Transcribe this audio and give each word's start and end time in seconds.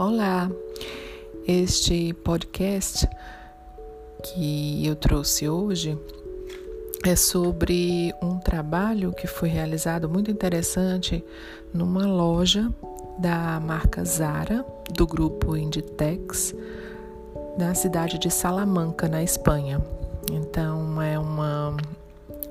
Olá, 0.00 0.48
este 1.44 2.12
podcast 2.12 3.08
que 4.22 4.86
eu 4.86 4.94
trouxe 4.94 5.48
hoje 5.48 5.98
é 7.04 7.16
sobre 7.16 8.14
um 8.22 8.38
trabalho 8.38 9.10
que 9.10 9.26
foi 9.26 9.48
realizado 9.48 10.08
muito 10.08 10.30
interessante 10.30 11.24
numa 11.74 12.06
loja 12.06 12.72
da 13.18 13.58
marca 13.58 14.04
Zara, 14.04 14.64
do 14.94 15.04
grupo 15.04 15.56
Inditex, 15.56 16.54
na 17.58 17.74
cidade 17.74 18.20
de 18.20 18.30
Salamanca, 18.30 19.08
na 19.08 19.20
Espanha. 19.20 19.84
Então, 20.30 21.02
é 21.02 21.18
uma, 21.18 21.76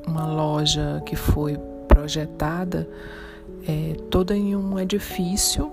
uma 0.05 0.25
loja 0.25 1.01
que 1.05 1.15
foi 1.15 1.57
projetada 1.87 2.85
é, 3.65 3.95
toda 4.09 4.35
em 4.35 4.53
um 4.53 4.77
edifício 4.77 5.71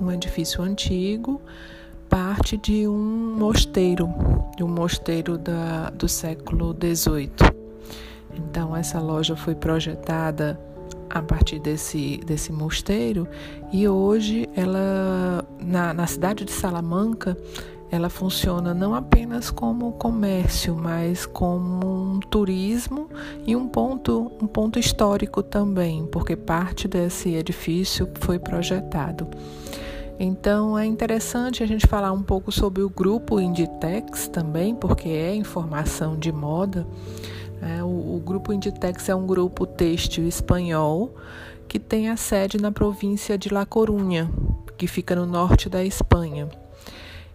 um 0.00 0.10
edifício 0.10 0.62
antigo, 0.62 1.40
parte 2.08 2.56
de 2.56 2.88
um 2.88 3.36
mosteiro, 3.38 4.08
de 4.56 4.64
um 4.64 4.68
mosteiro 4.68 5.38
da, 5.38 5.90
do 5.90 6.08
século 6.08 6.74
XVIII. 6.74 7.30
Então, 8.34 8.76
essa 8.76 9.00
loja 9.00 9.36
foi 9.36 9.54
projetada 9.54 10.58
a 11.08 11.20
partir 11.20 11.58
desse, 11.58 12.18
desse 12.24 12.52
mosteiro 12.52 13.26
e 13.72 13.88
hoje 13.88 14.48
ela, 14.56 15.44
na, 15.60 15.92
na 15.92 16.06
cidade 16.06 16.44
de 16.44 16.52
Salamanca, 16.52 17.36
ela 17.90 18.08
funciona 18.08 18.72
não 18.72 18.94
apenas 18.94 19.50
como 19.50 19.92
comércio, 19.92 20.76
mas 20.76 21.26
como 21.26 22.14
um 22.14 22.20
turismo 22.20 23.08
e 23.44 23.56
um 23.56 23.66
ponto, 23.66 24.30
um 24.40 24.46
ponto 24.46 24.78
histórico 24.78 25.42
também, 25.42 26.06
porque 26.06 26.36
parte 26.36 26.86
desse 26.86 27.34
edifício 27.34 28.08
foi 28.20 28.38
projetado. 28.38 29.26
Então 30.22 30.78
é 30.78 30.84
interessante 30.84 31.62
a 31.62 31.66
gente 31.66 31.86
falar 31.86 32.12
um 32.12 32.22
pouco 32.22 32.52
sobre 32.52 32.82
o 32.82 32.90
grupo 32.90 33.40
Inditex 33.40 34.28
também, 34.28 34.74
porque 34.74 35.08
é 35.08 35.34
informação 35.34 36.14
de 36.14 36.30
moda. 36.30 36.86
É, 37.62 37.82
o, 37.82 37.86
o 37.86 38.22
grupo 38.22 38.52
Inditex 38.52 39.08
é 39.08 39.14
um 39.14 39.26
grupo 39.26 39.64
têxtil 39.64 40.28
espanhol 40.28 41.14
que 41.66 41.78
tem 41.78 42.10
a 42.10 42.18
sede 42.18 42.60
na 42.60 42.70
província 42.70 43.38
de 43.38 43.48
La 43.48 43.64
Coruña, 43.64 44.30
que 44.76 44.86
fica 44.86 45.16
no 45.16 45.24
norte 45.24 45.70
da 45.70 45.82
Espanha. 45.82 46.50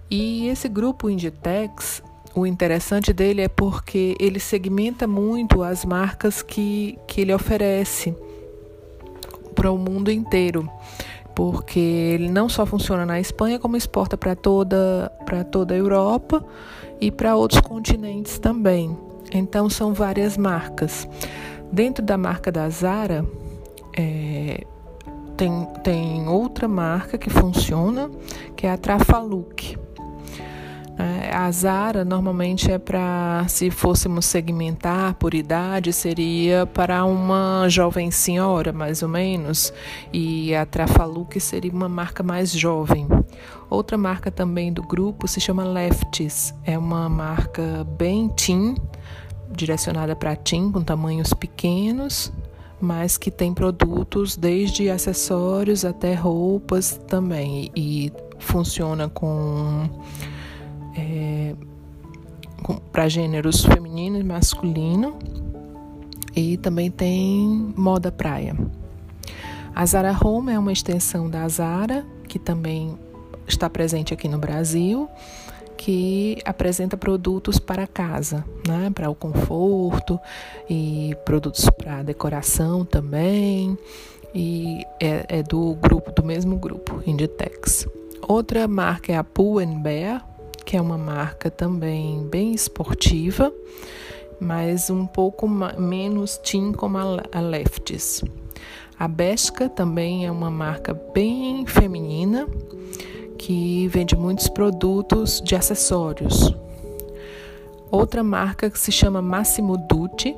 E 0.07 0.47
esse 0.47 0.69
grupo 0.69 1.09
Inditex, 1.09 2.03
o 2.35 2.45
interessante 2.45 3.11
dele 3.11 3.41
é 3.41 3.47
porque 3.47 4.15
ele 4.19 4.39
segmenta 4.39 5.07
muito 5.07 5.63
as 5.63 5.83
marcas 5.83 6.43
que, 6.43 6.99
que 7.07 7.21
ele 7.21 7.33
oferece 7.33 8.15
para 9.55 9.71
o 9.71 9.77
mundo 9.79 10.11
inteiro 10.11 10.69
porque 11.35 11.79
ele 11.79 12.29
não 12.29 12.47
só 12.47 12.65
funciona 12.65 13.05
na 13.05 13.19
Espanha, 13.19 13.59
como 13.59 13.75
exporta 13.75 14.17
para 14.17 14.35
toda, 14.35 15.11
toda 15.51 15.73
a 15.73 15.77
Europa 15.77 16.43
e 16.99 17.11
para 17.11 17.35
outros 17.35 17.59
continentes 17.59 18.39
também. 18.39 18.97
Então, 19.33 19.69
são 19.69 19.93
várias 19.93 20.37
marcas. 20.37 21.07
Dentro 21.71 22.03
da 22.03 22.17
marca 22.17 22.51
da 22.51 22.69
Zara, 22.69 23.25
é, 23.97 24.65
tem, 25.35 25.67
tem 25.83 26.27
outra 26.27 26.67
marca 26.67 27.17
que 27.17 27.29
funciona, 27.29 28.09
que 28.55 28.65
é 28.65 28.71
a 28.71 28.77
Trafaluk. 28.77 29.77
É, 30.97 31.35
a 31.35 31.51
Zara 31.51 32.05
normalmente 32.05 32.71
é 32.71 32.79
para, 32.79 33.45
se 33.49 33.69
fôssemos 33.69 34.25
segmentar 34.25 35.15
por 35.15 35.33
idade, 35.33 35.91
seria 35.91 36.65
para 36.65 37.03
uma 37.03 37.67
jovem 37.67 38.09
senhora, 38.11 38.71
mais 38.71 39.03
ou 39.03 39.09
menos, 39.09 39.73
e 40.13 40.55
a 40.55 40.65
Trafaluk 40.65 41.37
seria 41.39 41.71
uma 41.71 41.89
marca 41.89 42.23
mais 42.23 42.51
jovem. 42.51 43.07
Outra 43.69 43.97
marca 43.97 44.31
também 44.31 44.71
do 44.71 44.81
grupo 44.81 45.27
se 45.27 45.41
chama 45.41 45.65
Lefties, 45.65 46.53
é 46.63 46.77
uma 46.77 47.09
marca 47.09 47.85
bem 47.97 48.29
teen, 48.29 48.75
direcionada 49.51 50.15
para 50.15 50.33
teen, 50.35 50.71
com 50.71 50.81
tamanhos 50.81 51.33
pequenos, 51.33 52.31
mas 52.79 53.17
que 53.17 53.29
tem 53.29 53.53
produtos 53.53 54.37
desde 54.37 54.89
acessórios 54.89 55.83
até 55.83 56.13
roupas 56.13 56.97
também, 57.05 57.69
e 57.75 58.13
funciona 58.39 59.09
com 59.09 59.89
é, 60.95 61.55
para 62.91 63.07
gêneros 63.07 63.63
feminino 63.65 64.17
e 64.17 64.23
masculino 64.23 65.17
e 66.35 66.57
também 66.57 66.91
tem 66.91 67.73
moda 67.75 68.11
praia. 68.11 68.55
A 69.73 69.85
Zara 69.85 70.17
Home 70.23 70.53
é 70.53 70.59
uma 70.59 70.71
extensão 70.71 71.29
da 71.29 71.47
Zara, 71.47 72.05
que 72.27 72.39
também 72.39 72.97
está 73.47 73.69
presente 73.69 74.13
aqui 74.13 74.27
no 74.27 74.37
Brasil, 74.37 75.09
que 75.77 76.37
apresenta 76.45 76.97
produtos 76.97 77.59
para 77.59 77.85
casa, 77.85 78.43
né? 78.67 78.89
para 78.93 79.09
o 79.09 79.15
conforto 79.15 80.19
e 80.69 81.15
produtos 81.25 81.69
para 81.69 82.03
decoração 82.03 82.85
também. 82.85 83.77
E 84.33 84.83
é, 84.99 85.25
é, 85.39 85.43
do 85.43 85.75
grupo, 85.75 86.11
do 86.11 86.23
mesmo 86.23 86.57
grupo, 86.57 87.01
Inditex. 87.05 87.87
Outra 88.27 88.67
marca 88.67 89.13
é 89.13 89.17
a 89.17 89.23
Pull 89.23 89.65
Bear, 89.81 90.25
que 90.65 90.75
é 90.75 90.81
uma 90.81 90.97
marca 90.97 91.51
também 91.51 92.27
bem 92.27 92.53
esportiva, 92.53 93.53
mas 94.39 94.89
um 94.89 95.05
pouco 95.05 95.47
menos 95.47 96.37
teen 96.37 96.73
como 96.73 96.97
a 96.97 97.39
Lefties. 97.39 98.23
A 98.97 99.07
Besca 99.07 99.69
também 99.69 100.25
é 100.25 100.31
uma 100.31 100.49
marca 100.49 100.93
bem 101.13 101.65
feminina 101.67 102.47
que 103.37 103.87
vende 103.89 104.15
muitos 104.15 104.47
produtos 104.47 105.41
de 105.41 105.55
acessórios. 105.55 106.53
Outra 107.91 108.23
marca 108.23 108.69
que 108.69 108.79
se 108.79 108.91
chama 108.91 109.21
Massimo 109.21 109.77
Dutti, 109.77 110.35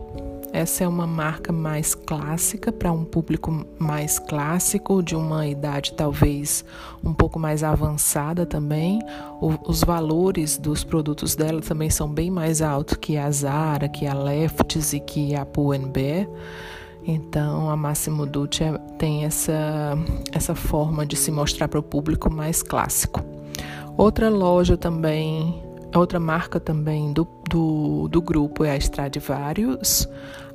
essa 0.58 0.84
é 0.84 0.88
uma 0.88 1.06
marca 1.06 1.54
mais 1.54 1.94
clássica 1.94 2.72
para 2.72 2.92
um 2.92 3.06
público 3.06 3.64
mais 3.78 4.18
clássico, 4.18 5.04
de 5.04 5.16
uma 5.16 5.46
idade 5.46 5.94
talvez 5.94 6.66
um 7.04 7.14
pouco 7.14 7.38
mais 7.38 7.64
avançada 7.64 8.44
também. 8.44 9.00
O, 9.40 9.54
os 9.70 9.84
valores 9.84 10.58
dos 10.58 10.84
produtos 10.84 11.36
dela 11.36 11.62
também 11.62 11.92
são 11.92 12.10
bem 12.10 12.32
mais 12.32 12.64
altos 12.64 12.98
que 12.98 13.18
a 13.18 13.30
Zara, 13.30 13.88
que 13.88 14.08
a 14.08 14.16
Lefties 14.16 14.94
e 14.94 15.00
que 15.00 15.36
a 15.36 15.46
Pull&Bear. 15.46 16.28
Então, 17.06 17.70
a 17.70 17.78
Massimo 17.78 18.26
Dutti 18.26 18.64
é, 18.64 18.76
tem 18.98 19.26
essa, 19.26 19.96
essa 20.32 20.56
forma 20.56 21.06
de 21.06 21.16
se 21.16 21.30
mostrar 21.30 21.68
para 21.68 21.80
o 21.80 21.84
público 21.84 22.34
mais 22.34 22.64
clássico. 22.64 23.24
Outra 23.96 24.28
loja 24.28 24.76
também 24.76 25.64
Outra 25.96 26.20
marca 26.20 26.60
também 26.60 27.14
do, 27.14 27.28
do, 27.50 28.08
do 28.10 28.22
grupo 28.22 28.64
é 28.64 28.72
a 28.72 28.78
Stradivarius, 28.78 30.08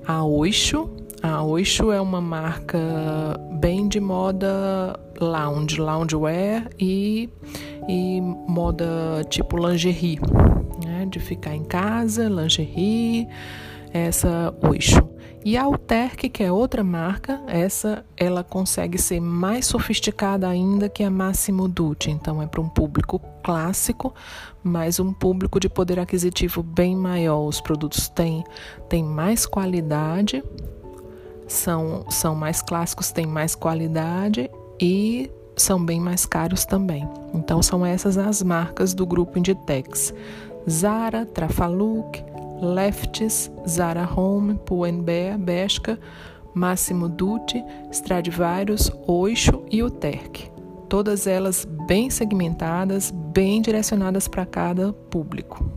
a 0.06 0.24
Oixo. 0.24 0.90
A 1.22 1.42
Oixo 1.42 1.92
é 1.92 2.00
uma 2.00 2.20
marca 2.20 2.78
bem 3.60 3.88
de 3.88 4.00
moda 4.00 4.98
lounge, 5.20 5.80
loungewear 5.80 6.68
e, 6.78 7.28
e 7.88 8.20
moda 8.20 9.24
tipo 9.28 9.56
lingerie, 9.56 10.18
né? 10.84 11.06
de 11.08 11.20
ficar 11.20 11.54
em 11.54 11.64
casa, 11.64 12.28
lingerie, 12.28 13.28
essa 13.92 14.52
Oixo. 14.62 15.11
E 15.44 15.56
a 15.56 15.64
Alterc, 15.64 16.28
que 16.28 16.42
é 16.42 16.52
outra 16.52 16.84
marca, 16.84 17.40
essa 17.48 18.04
ela 18.16 18.44
consegue 18.44 18.96
ser 18.96 19.20
mais 19.20 19.66
sofisticada 19.66 20.48
ainda 20.48 20.88
que 20.88 21.02
a 21.02 21.10
Massimo 21.10 21.66
Dutti. 21.66 22.10
Então 22.10 22.40
é 22.40 22.46
para 22.46 22.60
um 22.60 22.68
público 22.68 23.20
clássico, 23.42 24.14
mas 24.62 25.00
um 25.00 25.12
público 25.12 25.58
de 25.58 25.68
poder 25.68 25.98
aquisitivo 25.98 26.62
bem 26.62 26.94
maior. 26.94 27.44
Os 27.46 27.60
produtos 27.60 28.08
têm, 28.08 28.44
têm 28.88 29.02
mais 29.02 29.44
qualidade, 29.44 30.44
são, 31.48 32.04
são 32.08 32.36
mais 32.36 32.62
clássicos, 32.62 33.10
têm 33.10 33.26
mais 33.26 33.56
qualidade 33.56 34.48
e 34.80 35.28
são 35.56 35.84
bem 35.84 36.00
mais 36.00 36.24
caros 36.24 36.64
também. 36.64 37.08
Então 37.34 37.60
são 37.60 37.84
essas 37.84 38.16
as 38.16 38.42
marcas 38.42 38.94
do 38.94 39.04
grupo 39.04 39.38
Inditex. 39.38 40.14
Zara, 40.70 41.26
Trafaluk, 41.26 42.22
Lefties, 42.62 43.50
Zara 43.68 44.08
Home, 44.16 44.54
Pull&Bear, 44.64 45.36
Bershka, 45.36 45.98
Massimo 46.54 47.08
Dutti, 47.08 47.62
Stradivarius, 47.90 48.90
Oixo 49.06 49.62
e 49.70 49.82
Uterk. 49.82 50.50
Todas 50.88 51.26
elas 51.26 51.66
bem 51.86 52.08
segmentadas, 52.10 53.10
bem 53.10 53.60
direcionadas 53.60 54.28
para 54.28 54.46
cada 54.46 54.92
público. 54.92 55.70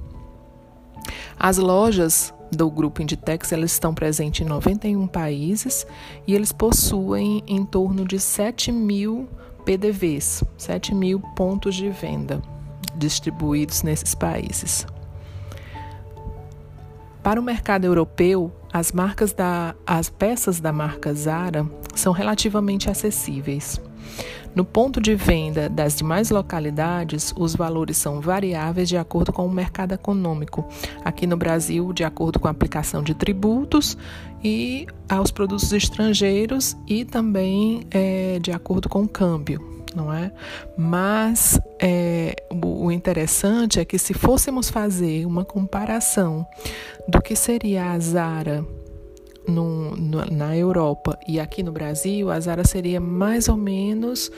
As 1.39 1.57
lojas 1.57 2.33
do 2.51 2.69
grupo 2.69 3.01
Inditex 3.01 3.51
elas 3.51 3.71
estão 3.71 3.93
presentes 3.93 4.45
em 4.45 4.49
91 4.49 5.07
países 5.07 5.85
e 6.27 6.33
eles 6.33 6.51
possuem 6.51 7.43
em 7.47 7.65
torno 7.65 8.05
de 8.05 8.19
7 8.19 8.71
mil 8.71 9.27
PDVs, 9.65 10.43
7 10.57 10.93
mil 10.93 11.19
pontos 11.35 11.75
de 11.75 11.89
venda 11.89 12.41
distribuídos 12.97 13.83
nesses 13.83 14.15
países. 14.15 14.85
Para 17.25 17.41
o 17.41 17.43
mercado 17.43 17.85
europeu, 17.85 18.53
as 18.71 18.91
marcas 18.91 19.33
da, 19.33 19.73
as 19.83 20.11
peças 20.11 20.59
da 20.59 20.71
marca 20.71 21.11
Zara 21.11 21.67
são 21.95 22.13
relativamente 22.13 22.87
acessíveis. 22.87 23.81
No 24.53 24.63
ponto 24.63 25.01
de 25.01 25.15
venda 25.15 25.67
das 25.67 25.95
demais 25.95 26.29
localidades, 26.29 27.33
os 27.35 27.55
valores 27.55 27.97
são 27.97 28.21
variáveis 28.21 28.87
de 28.87 28.95
acordo 28.95 29.33
com 29.33 29.43
o 29.43 29.51
mercado 29.51 29.91
econômico. 29.93 30.69
Aqui 31.03 31.25
no 31.25 31.35
Brasil, 31.35 31.91
de 31.93 32.03
acordo 32.03 32.39
com 32.39 32.47
a 32.47 32.51
aplicação 32.51 33.01
de 33.01 33.15
tributos 33.15 33.97
e 34.43 34.85
aos 35.09 35.31
produtos 35.31 35.73
estrangeiros 35.73 36.77
e 36.85 37.03
também 37.03 37.87
é, 37.89 38.37
de 38.39 38.51
acordo 38.51 38.87
com 38.87 39.01
o 39.01 39.07
câmbio 39.09 39.74
não 39.95 40.13
é? 40.13 40.31
Mas 40.77 41.59
é, 41.79 42.35
o, 42.51 42.91
interessante 42.91 43.79
é 43.79 43.85
que 43.85 43.97
se 43.97 44.13
fôssemos 44.13 44.69
fazer 44.69 45.25
uma 45.25 45.45
comparação 45.45 46.45
do 47.07 47.21
que 47.21 47.35
seria 47.35 47.91
a 47.91 47.99
Zara 47.99 48.65
no, 49.47 49.95
no, 49.95 50.25
na 50.25 50.57
Europa 50.57 51.17
e 51.27 51.39
aqui 51.39 51.63
no 51.63 51.71
Brasil, 51.71 52.29
a 52.29 52.39
Zara 52.39 52.65
seria 52.65 52.99
mais 52.99 53.47
ou 53.47 53.55
menos 53.55 54.31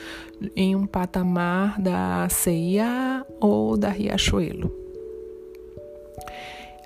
em 0.54 0.76
um 0.76 0.86
patamar 0.86 1.80
da 1.80 2.28
CIA 2.28 3.26
ou 3.40 3.76
da 3.76 3.88
Riachuelo. 3.88 4.72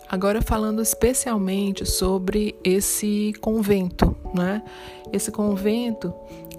Agora 0.08 0.42
falando 0.42 0.82
especialmente 0.82 1.86
sobre 1.86 2.54
esse 2.62 3.32
convento, 3.40 4.14
né? 4.34 4.62
Esse 5.10 5.30
convento 5.30 6.12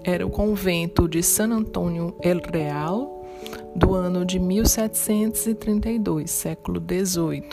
era 0.04 0.26
o 0.26 0.30
convento 0.30 1.08
de 1.08 1.22
San 1.22 1.50
Antônio 1.50 2.14
El 2.22 2.40
Real 2.52 3.24
do 3.74 3.94
ano 3.94 4.24
de 4.24 4.38
1732, 4.38 6.30
século 6.30 6.80
XVIII. 6.80 7.48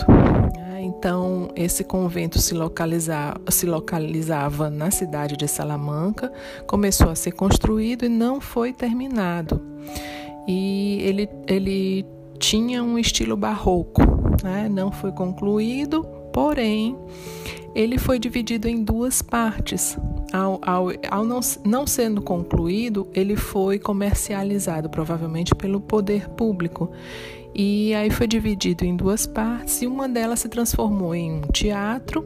É, 0.76 0.82
então, 0.82 1.50
esse 1.56 1.84
convento 1.84 2.40
se, 2.40 2.54
localiza, 2.54 3.34
se 3.50 3.66
localizava 3.66 4.70
na 4.70 4.92
cidade 4.92 5.36
de 5.36 5.48
Salamanca, 5.48 6.32
começou 6.68 7.10
a 7.10 7.16
ser 7.16 7.32
construído 7.32 8.06
e 8.06 8.10
não 8.10 8.40
foi 8.40 8.72
terminado. 8.72 9.62
E 10.48 11.00
ele, 11.02 11.30
ele 11.48 12.06
tinha 12.38 12.84
um 12.84 13.00
estilo 13.00 13.36
barroco, 13.38 14.02
né? 14.44 14.68
não 14.70 14.92
foi 14.92 15.12
concluído, 15.12 16.04
porém, 16.34 16.98
ele 17.76 17.98
foi 17.98 18.20
dividido 18.20 18.68
em 18.68 18.84
duas 18.84 19.22
partes. 19.22 19.98
Ao, 20.32 20.60
ao, 20.62 20.88
ao 21.10 21.26
não, 21.26 21.40
não 21.66 21.88
sendo 21.88 22.22
concluído, 22.22 23.08
ele 23.14 23.36
foi 23.36 23.80
comercializado, 23.80 24.90
provavelmente 24.90 25.54
pelo 25.56 25.82
poder 25.82 26.30
público. 26.30 26.92
E 27.54 27.94
aí 27.94 28.10
foi 28.10 28.28
dividido 28.28 28.86
em 28.86 28.96
duas 28.96 29.28
partes, 29.28 29.82
e 29.82 29.88
uma 29.88 30.08
delas 30.08 30.40
se 30.40 30.48
transformou 30.48 31.14
em 31.14 31.34
um 31.34 31.42
teatro, 31.42 32.26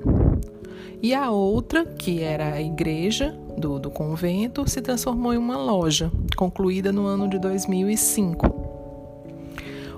e 1.02 1.14
a 1.14 1.30
outra, 1.30 1.86
que 1.86 2.22
era 2.22 2.54
a 2.54 2.62
igreja 2.62 3.38
do, 3.58 3.80
do 3.80 3.90
convento, 3.90 4.68
se 4.70 4.82
transformou 4.82 5.34
em 5.34 5.38
uma 5.38 5.58
loja, 5.58 6.12
concluída 6.36 6.92
no 6.92 7.06
ano 7.06 7.28
de 7.28 7.40
2005. 7.40 8.66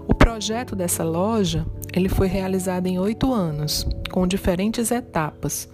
O 0.08 0.14
projeto 0.14 0.76
dessa 0.76 1.04
loja 1.04 1.66
ele 1.94 2.10
foi 2.10 2.28
realizado 2.28 2.88
em 2.88 3.00
oito 3.00 3.32
anos, 3.34 3.88
com 4.12 4.28
diferentes 4.28 4.92
etapas 4.92 5.70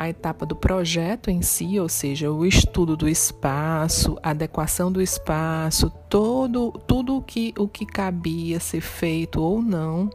a 0.00 0.08
etapa 0.08 0.46
do 0.46 0.56
projeto 0.56 1.30
em 1.30 1.42
si, 1.42 1.78
ou 1.78 1.86
seja, 1.86 2.32
o 2.32 2.46
estudo 2.46 2.96
do 2.96 3.06
espaço, 3.06 4.16
adequação 4.22 4.90
do 4.90 5.02
espaço, 5.02 5.92
todo, 6.08 6.72
tudo 6.86 7.18
o 7.18 7.22
que, 7.22 7.52
o 7.58 7.68
que 7.68 7.84
cabia 7.84 8.58
ser 8.58 8.80
feito 8.80 9.42
ou 9.42 9.60
não, 9.60 10.08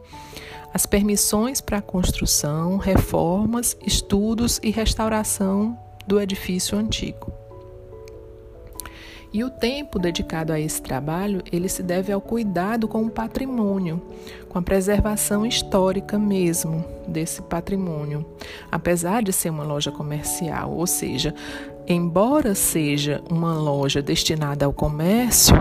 as 0.74 0.86
permissões 0.86 1.60
para 1.60 1.80
construção, 1.80 2.78
reformas, 2.78 3.76
estudos 3.86 4.58
e 4.60 4.72
restauração 4.72 5.78
do 6.04 6.20
edifício 6.20 6.76
antigo. 6.76 7.45
E 9.36 9.44
o 9.44 9.50
tempo 9.50 9.98
dedicado 9.98 10.50
a 10.50 10.58
esse 10.58 10.80
trabalho, 10.80 11.42
ele 11.52 11.68
se 11.68 11.82
deve 11.82 12.10
ao 12.10 12.22
cuidado 12.22 12.88
com 12.88 13.02
o 13.02 13.10
patrimônio, 13.10 14.00
com 14.48 14.58
a 14.58 14.62
preservação 14.62 15.44
histórica 15.44 16.18
mesmo 16.18 16.82
desse 17.06 17.42
patrimônio. 17.42 18.24
Apesar 18.72 19.22
de 19.22 19.34
ser 19.34 19.50
uma 19.50 19.62
loja 19.62 19.92
comercial, 19.92 20.72
ou 20.72 20.86
seja, 20.86 21.34
embora 21.86 22.54
seja 22.54 23.22
uma 23.30 23.52
loja 23.52 24.00
destinada 24.00 24.64
ao 24.64 24.72
comércio, 24.72 25.54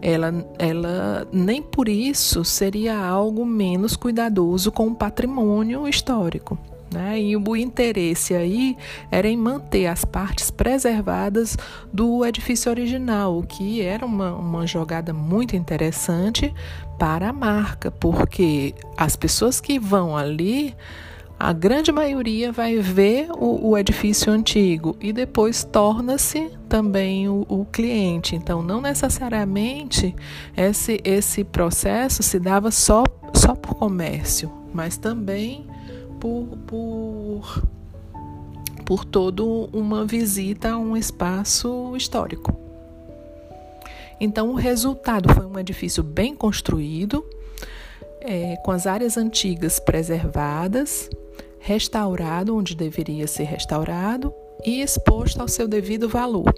ela, 0.00 0.32
ela 0.58 1.28
nem 1.30 1.60
por 1.60 1.86
isso 1.86 2.42
seria 2.46 2.96
algo 2.96 3.44
menos 3.44 3.94
cuidadoso 3.94 4.72
com 4.72 4.86
o 4.86 4.94
patrimônio 4.94 5.86
histórico. 5.86 6.56
Né? 6.92 7.20
E 7.20 7.36
o 7.36 7.56
interesse 7.56 8.34
aí 8.34 8.76
era 9.10 9.28
em 9.28 9.36
manter 9.36 9.86
as 9.86 10.04
partes 10.04 10.50
preservadas 10.50 11.56
do 11.92 12.24
edifício 12.24 12.70
original, 12.70 13.38
o 13.38 13.42
que 13.42 13.82
era 13.82 14.06
uma, 14.06 14.34
uma 14.34 14.66
jogada 14.66 15.12
muito 15.12 15.54
interessante 15.54 16.52
para 16.98 17.28
a 17.28 17.32
marca, 17.32 17.90
porque 17.90 18.74
as 18.96 19.16
pessoas 19.16 19.60
que 19.60 19.78
vão 19.78 20.16
ali, 20.16 20.74
a 21.38 21.52
grande 21.52 21.92
maioria 21.92 22.50
vai 22.50 22.76
ver 22.78 23.28
o, 23.30 23.68
o 23.68 23.78
edifício 23.78 24.32
antigo 24.32 24.96
e 25.00 25.12
depois 25.12 25.62
torna-se 25.62 26.50
também 26.68 27.28
o, 27.28 27.46
o, 27.48 27.64
cliente. 27.64 28.34
Então, 28.34 28.60
não 28.60 28.80
necessariamente 28.80 30.16
esse, 30.56 31.00
esse 31.04 31.44
processo 31.44 32.22
se 32.22 32.40
dava 32.40 32.72
só, 32.72 33.04
só 33.34 33.54
por 33.54 33.74
comércio, 33.74 34.50
mas 34.74 34.96
também 34.96 35.64
por, 36.18 36.46
por, 36.66 37.62
por 38.84 39.04
toda 39.04 39.42
uma 39.42 40.04
visita 40.04 40.70
a 40.70 40.78
um 40.78 40.96
espaço 40.96 41.94
histórico. 41.96 42.56
Então, 44.20 44.50
o 44.50 44.54
resultado 44.54 45.32
foi 45.32 45.46
um 45.46 45.58
edifício 45.58 46.02
bem 46.02 46.34
construído, 46.34 47.24
é, 48.20 48.56
com 48.64 48.72
as 48.72 48.86
áreas 48.86 49.16
antigas 49.16 49.78
preservadas, 49.78 51.08
restaurado 51.60 52.56
onde 52.56 52.74
deveria 52.74 53.26
ser 53.26 53.44
restaurado 53.44 54.34
e 54.64 54.80
exposto 54.80 55.40
ao 55.40 55.48
seu 55.48 55.68
devido 55.68 56.08
valor. 56.08 56.52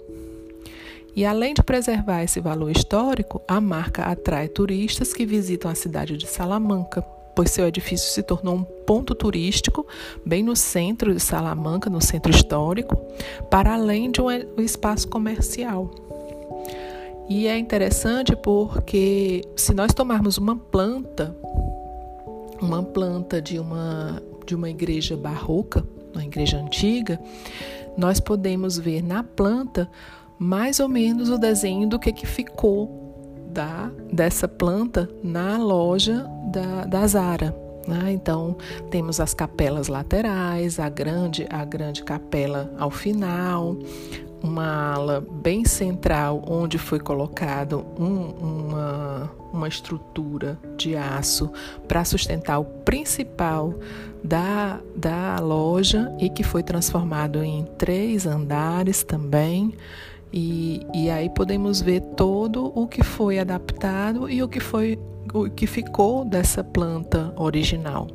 E 1.15 1.25
além 1.25 1.53
de 1.53 1.61
preservar 1.61 2.23
esse 2.23 2.39
valor 2.39 2.71
histórico, 2.71 3.41
a 3.47 3.59
marca 3.59 4.03
atrai 4.03 4.47
turistas 4.47 5.13
que 5.13 5.25
visitam 5.25 5.69
a 5.69 5.75
cidade 5.75 6.17
de 6.17 6.25
Salamanca 6.25 7.05
pois 7.35 7.51
seu 7.51 7.67
edifício 7.67 8.09
se 8.09 8.23
tornou 8.23 8.55
um 8.55 8.63
ponto 8.63 9.15
turístico 9.15 9.85
bem 10.25 10.43
no 10.43 10.55
centro 10.55 11.13
de 11.13 11.19
Salamanca, 11.19 11.89
no 11.89 12.01
centro 12.01 12.31
histórico, 12.31 12.95
para 13.49 13.73
além 13.73 14.11
de 14.11 14.21
um 14.21 14.29
espaço 14.61 15.07
comercial. 15.07 15.89
E 17.29 17.47
é 17.47 17.57
interessante 17.57 18.35
porque 18.35 19.41
se 19.55 19.73
nós 19.73 19.93
tomarmos 19.93 20.37
uma 20.37 20.55
planta, 20.55 21.35
uma 22.61 22.83
planta 22.83 23.41
de 23.41 23.57
uma 23.57 24.21
de 24.45 24.55
uma 24.55 24.69
igreja 24.69 25.15
barroca, 25.15 25.85
uma 26.13 26.25
igreja 26.25 26.57
antiga, 26.57 27.19
nós 27.97 28.19
podemos 28.19 28.77
ver 28.77 29.01
na 29.01 29.23
planta 29.23 29.89
mais 30.37 30.79
ou 30.79 30.89
menos 30.89 31.29
o 31.29 31.37
desenho 31.37 31.87
do 31.87 31.99
que, 31.99 32.11
que 32.11 32.25
ficou 32.25 33.00
da, 33.51 33.91
dessa 34.11 34.47
planta 34.47 35.09
na 35.23 35.57
loja 35.57 36.25
da, 36.51 36.85
da 36.85 37.07
Zara. 37.07 37.55
Né? 37.87 38.11
Então 38.11 38.55
temos 38.89 39.19
as 39.19 39.33
capelas 39.33 39.87
laterais, 39.87 40.79
a 40.79 40.89
grande, 40.89 41.47
a 41.49 41.65
grande 41.65 42.03
capela 42.03 42.73
ao 42.77 42.91
final, 42.91 43.77
uma 44.43 44.93
ala 44.93 45.25
bem 45.29 45.65
central 45.65 46.43
onde 46.47 46.77
foi 46.77 46.99
colocado 46.99 47.85
um, 47.99 48.29
uma, 48.39 49.31
uma 49.53 49.67
estrutura 49.67 50.57
de 50.77 50.95
aço 50.95 51.51
para 51.87 52.03
sustentar 52.03 52.59
o 52.59 52.65
principal 52.65 53.73
da, 54.23 54.79
da 54.95 55.39
loja 55.39 56.11
e 56.19 56.29
que 56.29 56.43
foi 56.43 56.63
transformado 56.63 57.43
em 57.43 57.65
três 57.77 58.25
andares 58.25 59.03
também. 59.03 59.73
E, 60.33 60.85
e 60.93 61.09
aí 61.09 61.29
podemos 61.29 61.81
ver 61.81 62.01
todo 62.15 62.71
o 62.73 62.87
que 62.87 63.03
foi 63.03 63.39
adaptado 63.39 64.29
e 64.29 64.41
o 64.41 64.47
que 64.47 64.59
foi 64.59 64.97
o 65.33 65.49
que 65.49 65.67
ficou 65.67 66.25
dessa 66.25 66.63
planta 66.63 67.33
original. 67.37 68.07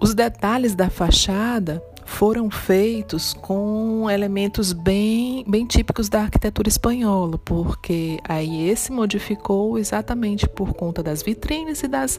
Os 0.00 0.14
detalhes 0.14 0.74
da 0.74 0.88
fachada 0.88 1.82
foram 2.08 2.50
feitos 2.50 3.34
com 3.34 4.10
elementos 4.10 4.72
bem, 4.72 5.44
bem 5.46 5.66
típicos 5.66 6.08
da 6.08 6.22
arquitetura 6.22 6.66
espanhola, 6.66 7.38
porque 7.38 8.18
aí 8.26 8.68
esse 8.68 8.90
modificou 8.90 9.78
exatamente 9.78 10.48
por 10.48 10.72
conta 10.72 11.02
das 11.02 11.22
vitrines 11.22 11.82
e 11.82 11.86
das, 11.86 12.18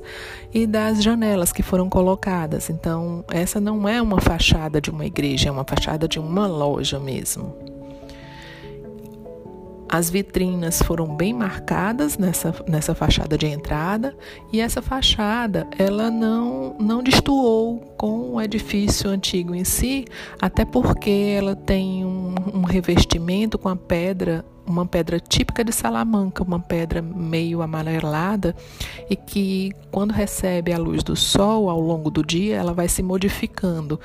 e 0.54 0.66
das 0.68 1.04
janelas 1.04 1.52
que 1.52 1.64
foram 1.64 1.90
colocadas. 1.90 2.70
Então, 2.70 3.26
essa 3.30 3.60
não 3.60 3.90
é 3.90 4.02
uma 4.02 4.22
fachada 4.22 4.80
de 4.80 4.92
uma 4.92 5.06
igreja, 5.06 5.50
é 5.50 5.52
uma 5.52 5.66
fachada 5.66 6.08
de 6.08 6.20
uma 6.20 6.48
loja 6.48 7.00
mesmo. 7.00 7.79
As 9.92 10.08
vitrinas 10.08 10.84
foram 10.84 11.16
bem 11.16 11.34
marcadas 11.34 12.16
nessa, 12.16 12.54
nessa 12.68 12.94
fachada 12.94 13.36
de 13.36 13.48
entrada 13.48 14.16
e 14.54 14.62
essa 14.62 14.84
fachada 14.84 15.68
ela 15.80 16.12
não, 16.12 16.76
não 16.80 17.02
destoou 17.02 17.80
com 17.98 18.36
o 18.36 18.42
edifício 18.42 19.10
antigo 19.10 19.56
em 19.56 19.64
si, 19.64 20.06
até 20.40 20.64
porque 20.64 21.36
ela 21.36 21.56
tem 21.56 22.06
um, 22.06 22.36
um 22.54 22.62
revestimento 22.62 23.58
com 23.58 23.68
a 23.68 23.76
pedra 23.76 24.46
uma 24.70 24.86
pedra 24.86 25.20
típica 25.20 25.64
de 25.64 25.72
Salamanca, 25.72 26.44
uma 26.44 26.60
pedra 26.60 27.02
meio 27.02 27.64
amarelada 27.64 28.56
e 29.10 29.16
que, 29.16 29.72
quando 29.90 30.12
recebe 30.12 30.72
a 30.72 30.78
luz 30.78 31.02
do 31.02 31.16
sol 31.16 31.72
ao 31.72 31.82
longo 31.82 32.12
do 32.12 32.24
dia, 32.24 32.58
ela 32.58 32.72
vai 32.72 32.88
se 32.88 33.02
modificando 33.02 34.00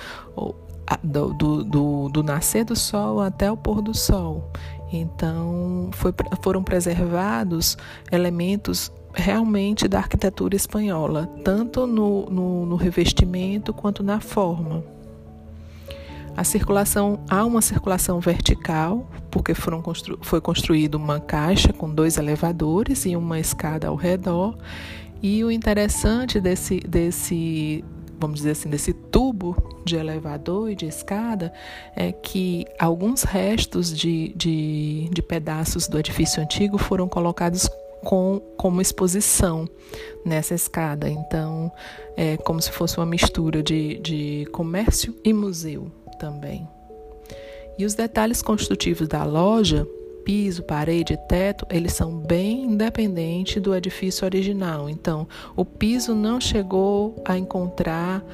do, 1.03 1.35
do, 1.35 1.65
do, 1.65 2.09
do 2.09 2.23
nascer 2.23 2.65
do 2.65 2.77
sol 2.77 3.21
até 3.21 3.51
o 3.51 3.57
pôr 3.57 3.81
do 3.81 3.95
sol. 3.95 4.51
Então, 4.97 5.91
foi, 5.93 6.13
foram 6.43 6.63
preservados 6.63 7.77
elementos 8.11 8.93
realmente 9.15 9.87
da 9.87 9.99
arquitetura 9.99 10.57
espanhola, 10.57 11.27
tanto 11.45 11.87
no, 11.87 12.27
no, 12.27 12.67
no 12.67 12.77
revestimento 12.77 13.73
quanto 13.73 14.03
na 14.03 14.21
forma. 14.21 14.85
A 16.37 16.43
circulação 16.43 17.21
há 17.29 17.45
uma 17.45 17.63
circulação 17.63 18.19
vertical, 18.19 19.09
porque 19.31 19.55
foram 19.55 19.81
constru, 19.81 20.19
foi 20.21 20.41
construída 20.41 20.97
uma 20.97 21.21
caixa 21.21 21.73
com 21.73 21.89
dois 21.89 22.19
elevadores 22.19 23.07
e 23.07 23.15
uma 23.15 23.39
escada 23.39 23.87
ao 23.87 23.95
redor. 23.95 24.57
E 25.23 25.45
o 25.45 25.51
interessante 25.51 26.41
desse, 26.41 26.81
desse 26.81 27.85
vamos 28.19 28.39
dizer 28.39 28.53
assim, 28.53 28.69
desse 28.69 28.93
tubo 29.45 29.83
de 29.85 29.97
elevador 29.97 30.71
e 30.71 30.75
de 30.75 30.87
escada, 30.87 31.53
é 31.95 32.13
que 32.13 32.65
alguns 32.79 33.23
restos 33.23 33.95
de, 33.97 34.33
de, 34.35 35.11
de 35.13 35.23
pedaços 35.23 35.87
do 35.87 35.99
edifício 35.99 36.43
antigo 36.43 36.79
foram 36.79 37.09
colocados 37.09 37.69
com, 38.03 38.41
como 38.57 38.81
exposição 38.81 39.69
nessa 40.25 40.55
escada. 40.55 41.09
Então, 41.09 41.71
é 42.17 42.37
como 42.39 42.61
se 42.63 42.71
fosse 42.71 42.97
uma 42.97 43.07
mistura 43.07 43.63
de, 43.63 43.99
de 43.99 44.47
comércio 44.53 45.15
e 45.23 45.33
museu 45.33 45.91
também. 46.19 46.67
E 47.77 47.85
os 47.85 47.95
detalhes 47.95 48.41
construtivos 48.41 49.09
da 49.09 49.25
loja 49.25 49.87
piso, 50.25 50.63
parede, 50.63 51.19
teto, 51.29 51.67
eles 51.71 51.93
são 51.93 52.17
bem 52.17 52.65
independentes 52.65 53.63
do 53.63 53.75
edifício 53.75 54.25
original. 54.25 54.89
Então, 54.89 55.29
o 55.55 55.65
piso 55.65 56.15
não 56.15 56.41
chegou 56.41 57.23
a 57.25 57.37
encontrar 57.37 58.25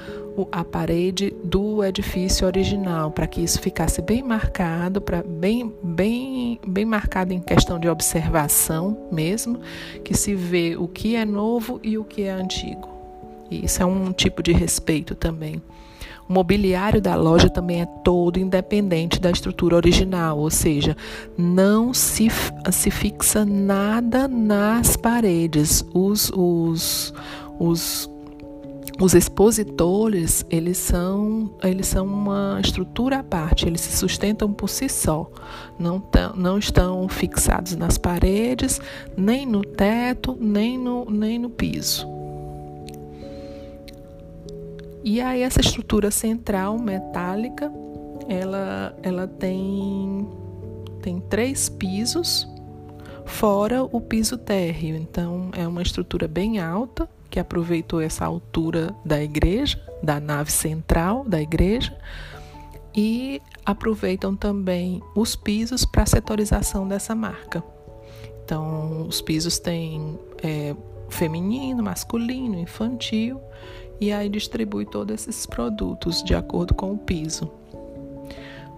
a 0.50 0.64
parede 0.64 1.34
do 1.44 1.84
edifício 1.84 2.46
original, 2.46 3.10
para 3.10 3.26
que 3.26 3.40
isso 3.40 3.60
ficasse 3.60 4.00
bem 4.00 4.22
marcado, 4.22 5.00
para 5.00 5.22
bem, 5.22 5.74
bem, 5.82 6.58
bem 6.66 6.84
marcado 6.84 7.32
em 7.32 7.40
questão 7.40 7.78
de 7.78 7.88
observação 7.88 9.08
mesmo, 9.10 9.60
que 10.04 10.16
se 10.16 10.34
vê 10.34 10.76
o 10.76 10.88
que 10.88 11.16
é 11.16 11.24
novo 11.24 11.80
e 11.82 11.98
o 11.98 12.04
que 12.04 12.22
é 12.22 12.30
antigo. 12.30 12.88
E 13.50 13.64
isso 13.64 13.82
é 13.82 13.86
um 13.86 14.12
tipo 14.12 14.42
de 14.42 14.52
respeito 14.52 15.14
também. 15.14 15.60
O 16.30 16.32
mobiliário 16.32 17.00
da 17.00 17.16
loja 17.16 17.50
também 17.50 17.80
é 17.80 17.86
todo 17.86 18.38
independente 18.38 19.18
da 19.18 19.32
estrutura 19.32 19.74
original, 19.74 20.38
ou 20.38 20.48
seja, 20.48 20.96
não 21.36 21.92
se, 21.92 22.28
se 22.70 22.88
fixa 22.88 23.44
nada 23.44 24.28
nas 24.28 24.96
paredes. 24.96 25.84
Os, 25.92 26.30
os, 26.32 27.12
os, 27.58 28.08
os 29.00 29.14
expositores, 29.14 30.46
eles 30.48 30.78
são, 30.78 31.50
eles 31.64 31.88
são 31.88 32.06
uma 32.06 32.60
estrutura 32.62 33.18
à 33.18 33.24
parte, 33.24 33.66
eles 33.66 33.80
se 33.80 33.96
sustentam 33.96 34.52
por 34.52 34.68
si 34.68 34.88
só. 34.88 35.28
Não, 35.80 36.00
não 36.36 36.58
estão 36.58 37.08
fixados 37.08 37.74
nas 37.74 37.98
paredes, 37.98 38.80
nem 39.16 39.44
no 39.44 39.62
teto, 39.62 40.38
nem 40.40 40.78
no, 40.78 41.04
nem 41.10 41.40
no 41.40 41.50
piso. 41.50 42.19
E 45.02 45.20
aí 45.20 45.42
essa 45.42 45.60
estrutura 45.60 46.10
central 46.10 46.78
metálica, 46.78 47.72
ela, 48.28 48.96
ela 49.02 49.26
tem, 49.26 50.28
tem 51.00 51.20
três 51.20 51.68
pisos, 51.68 52.46
fora 53.24 53.82
o 53.82 54.00
piso 54.00 54.36
térreo. 54.36 54.96
Então 54.96 55.50
é 55.56 55.66
uma 55.66 55.82
estrutura 55.82 56.28
bem 56.28 56.58
alta, 56.58 57.08
que 57.30 57.38
aproveitou 57.38 58.00
essa 58.00 58.24
altura 58.24 58.94
da 59.04 59.22
igreja, 59.22 59.80
da 60.02 60.18
nave 60.18 60.50
central 60.50 61.24
da 61.24 61.40
igreja, 61.40 61.96
e 62.94 63.40
aproveitam 63.64 64.34
também 64.34 65.00
os 65.14 65.36
pisos 65.36 65.84
para 65.84 66.04
setorização 66.04 66.88
dessa 66.88 67.14
marca. 67.14 67.62
Então, 68.44 69.06
os 69.06 69.20
pisos 69.20 69.60
têm 69.60 70.18
é, 70.42 70.74
feminino, 71.08 71.84
masculino, 71.84 72.58
infantil 72.58 73.40
e 74.00 74.10
aí 74.12 74.28
distribui 74.28 74.86
todos 74.86 75.28
esses 75.28 75.46
produtos 75.46 76.22
de 76.22 76.34
acordo 76.34 76.74
com 76.74 76.92
o 76.92 76.98
piso. 76.98 77.50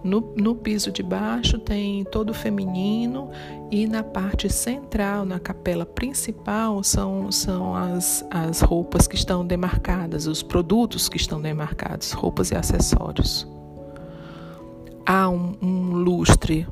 No, 0.03 0.33
no, 0.35 0.53
piso 0.53 0.91
de 0.91 1.01
baixo 1.01 1.57
tem 1.57 2.03
todo 2.03 2.33
feminino 2.33 3.29
e 3.71 3.87
na 3.87 4.03
parte 4.03 4.49
central, 4.49 5.23
na 5.23 5.39
capela 5.39 5.85
principal, 5.85 6.83
são, 6.83 7.31
são 7.31 7.73
as, 7.73 8.25
as 8.29 8.59
roupas 8.59 9.07
que 9.07 9.15
estão 9.15 9.47
demarcadas, 9.47 10.27
os 10.27 10.43
produtos 10.43 11.07
que 11.07 11.15
estão 11.15 11.41
demarcados, 11.41 12.11
roupas 12.11 12.51
e 12.51 12.55
acessórios. 12.55 13.47
Há 15.05 15.29
um, 15.29 15.55
um 15.61 15.93
lustre 15.93 16.67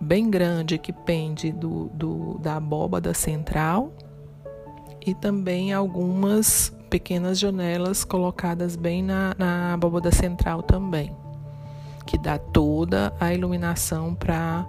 bem 0.00 0.30
grande 0.30 0.78
que 0.78 0.92
pende 0.92 1.50
do, 1.50 1.90
do, 1.92 2.38
da 2.38 2.56
abóbada 2.56 3.12
central 3.12 3.92
e 5.04 5.12
também 5.12 5.72
algumas 5.72 6.72
pequenas 6.90 7.38
janelas 7.38 8.04
colocadas 8.04 8.74
bem 8.74 9.02
na, 9.02 9.34
na 9.38 9.72
abóbada 9.72 10.10
central 10.10 10.62
também, 10.62 11.16
que 12.04 12.18
dá 12.18 12.36
toda 12.36 13.14
a 13.20 13.32
iluminação 13.32 14.14
para 14.14 14.66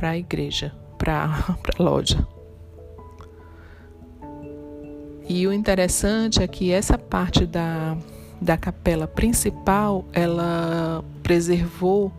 a 0.00 0.16
igreja, 0.16 0.72
para 0.96 1.24
a 1.78 1.82
loja. 1.82 2.26
E 5.28 5.44
o 5.44 5.52
interessante 5.52 6.40
é 6.40 6.46
que 6.46 6.70
essa 6.70 6.96
parte 6.96 7.44
da, 7.44 7.96
da 8.40 8.56
capela 8.56 9.08
principal, 9.08 10.04
ela 10.12 11.04
preservou 11.24 12.12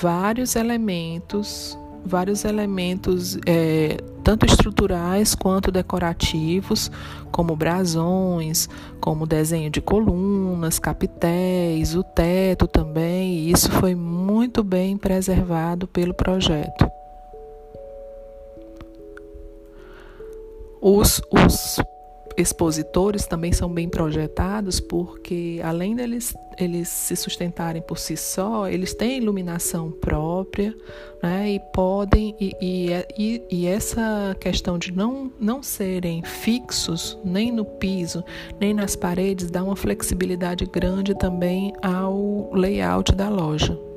vários 0.00 0.56
elementos 0.56 1.78
vários 2.04 2.44
elementos, 2.44 3.38
é, 3.46 3.98
tanto 4.28 4.44
estruturais 4.44 5.34
quanto 5.34 5.72
decorativos, 5.72 6.90
como 7.32 7.56
brasões, 7.56 8.68
como 9.00 9.26
desenho 9.26 9.70
de 9.70 9.80
colunas, 9.80 10.78
capitéis, 10.78 11.94
o 11.94 12.02
teto 12.02 12.68
também, 12.68 13.38
e 13.38 13.50
isso 13.50 13.72
foi 13.72 13.94
muito 13.94 14.62
bem 14.62 14.98
preservado 14.98 15.88
pelo 15.88 16.12
projeto. 16.12 16.92
Os, 20.78 21.22
os 21.30 21.78
expositores 22.38 23.26
também 23.26 23.52
são 23.52 23.68
bem 23.68 23.88
projetados 23.88 24.78
porque 24.78 25.60
além 25.62 25.96
deles 25.96 26.32
eles 26.58 26.88
se 26.88 27.14
sustentarem 27.14 27.80
por 27.80 27.98
si 27.98 28.16
só, 28.16 28.68
eles 28.68 28.92
têm 28.92 29.18
iluminação 29.18 29.92
própria, 29.92 30.74
né? 31.22 31.52
E 31.52 31.60
podem 31.72 32.34
e, 32.40 32.52
e, 32.60 32.90
e, 33.16 33.42
e 33.50 33.66
essa 33.66 34.36
questão 34.40 34.78
de 34.78 34.92
não 34.92 35.32
não 35.38 35.62
serem 35.62 36.22
fixos 36.22 37.18
nem 37.24 37.52
no 37.52 37.64
piso 37.64 38.24
nem 38.60 38.72
nas 38.74 38.96
paredes 38.96 39.50
dá 39.50 39.62
uma 39.62 39.76
flexibilidade 39.76 40.64
grande 40.66 41.14
também 41.14 41.72
ao 41.82 42.50
layout 42.52 43.12
da 43.14 43.28
loja. 43.28 43.87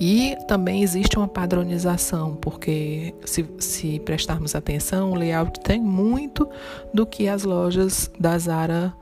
E 0.00 0.36
também 0.46 0.84
existe 0.84 1.18
uma 1.18 1.26
padronização, 1.26 2.36
porque 2.36 3.12
se, 3.24 3.44
se 3.58 3.98
prestarmos 3.98 4.54
atenção, 4.54 5.10
o 5.10 5.16
layout 5.16 5.58
tem 5.58 5.82
muito 5.82 6.48
do 6.94 7.04
que 7.04 7.26
as 7.26 7.42
lojas 7.42 8.08
da 8.16 8.38
Zara 8.38 8.94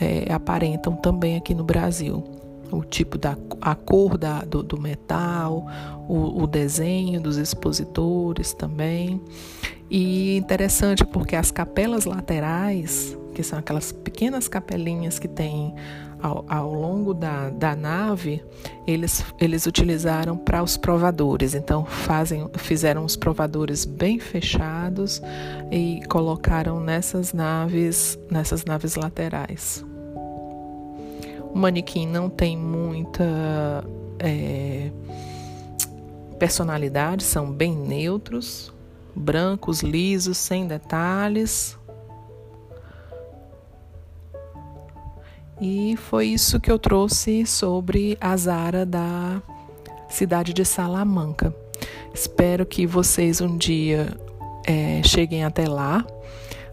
é, 0.00 0.32
aparentam 0.32 0.96
também 0.96 1.36
aqui 1.36 1.54
no 1.54 1.62
Brasil. 1.62 2.24
O 2.72 2.82
tipo 2.82 3.16
da 3.16 3.36
a 3.60 3.76
cor 3.76 4.18
da, 4.18 4.40
do, 4.40 4.60
do 4.60 4.80
metal, 4.80 5.66
o, 6.08 6.42
o 6.42 6.46
desenho 6.48 7.20
dos 7.20 7.36
expositores 7.36 8.52
também. 8.52 9.20
E 9.88 10.36
interessante 10.36 11.04
porque 11.04 11.36
as 11.36 11.52
capelas 11.52 12.06
laterais, 12.06 13.16
que 13.34 13.42
são 13.44 13.56
aquelas 13.56 13.92
pequenas 13.92 14.48
capelinhas 14.48 15.20
que 15.20 15.28
tem 15.28 15.74
ao, 16.22 16.44
ao 16.48 16.72
longo 16.72 17.14
da, 17.14 17.50
da 17.50 17.74
nave, 17.74 18.42
eles, 18.86 19.24
eles 19.38 19.66
utilizaram 19.66 20.36
para 20.36 20.62
os 20.62 20.76
provadores. 20.76 21.54
Então, 21.54 21.84
fazem, 21.84 22.48
fizeram 22.56 23.04
os 23.04 23.16
provadores 23.16 23.84
bem 23.84 24.18
fechados 24.18 25.20
e 25.70 26.00
colocaram 26.08 26.80
nessas 26.80 27.32
naves, 27.32 28.18
nessas 28.30 28.64
naves 28.64 28.96
laterais. 28.96 29.84
O 31.52 31.58
manequim 31.58 32.06
não 32.06 32.28
tem 32.28 32.56
muita. 32.56 33.24
É, 34.18 34.90
personalidade 36.38 37.22
são 37.22 37.50
bem 37.50 37.74
neutros, 37.74 38.72
brancos, 39.14 39.82
lisos, 39.82 40.38
sem 40.38 40.66
detalhes. 40.66 41.76
E 45.60 45.96
foi 45.96 46.28
isso 46.28 46.58
que 46.58 46.70
eu 46.70 46.78
trouxe 46.78 47.44
sobre 47.44 48.16
a 48.20 48.36
Zara 48.36 48.86
da 48.86 49.42
cidade 50.08 50.52
de 50.54 50.64
Salamanca. 50.64 51.54
Espero 52.14 52.64
que 52.64 52.86
vocês 52.86 53.40
um 53.40 53.56
dia 53.56 54.08
é, 54.66 55.02
cheguem 55.02 55.44
até 55.44 55.68
lá 55.68 56.04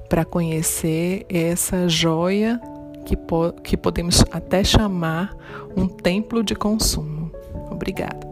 para 0.09 0.23
conhecer 0.23 1.25
essa 1.29 1.87
joia 1.89 2.59
que, 3.05 3.15
po 3.15 3.51
que 3.63 3.75
podemos 3.75 4.23
até 4.31 4.63
chamar 4.63 5.35
um 5.75 5.87
templo 5.87 6.43
de 6.43 6.55
consumo. 6.55 7.31
Obrigada. 7.69 8.26